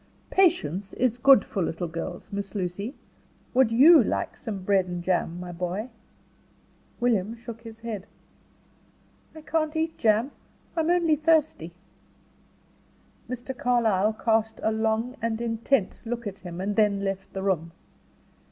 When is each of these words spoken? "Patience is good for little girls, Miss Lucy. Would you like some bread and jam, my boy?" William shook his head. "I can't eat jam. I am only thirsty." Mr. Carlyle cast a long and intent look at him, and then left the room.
"Patience 0.31 0.93
is 0.93 1.19
good 1.19 1.45
for 1.45 1.61
little 1.61 1.87
girls, 1.87 2.29
Miss 2.33 2.55
Lucy. 2.55 2.95
Would 3.53 3.71
you 3.71 4.01
like 4.03 4.35
some 4.35 4.63
bread 4.63 4.87
and 4.87 5.03
jam, 5.03 5.39
my 5.39 5.51
boy?" 5.51 5.91
William 6.99 7.35
shook 7.35 7.61
his 7.61 7.81
head. 7.81 8.07
"I 9.35 9.41
can't 9.41 9.75
eat 9.75 9.99
jam. 9.99 10.31
I 10.75 10.79
am 10.79 10.89
only 10.89 11.15
thirsty." 11.17 11.73
Mr. 13.29 13.55
Carlyle 13.55 14.13
cast 14.13 14.59
a 14.63 14.71
long 14.71 15.17
and 15.21 15.39
intent 15.39 15.99
look 16.03 16.25
at 16.25 16.39
him, 16.39 16.59
and 16.59 16.75
then 16.75 17.01
left 17.01 17.31
the 17.33 17.43
room. 17.43 17.71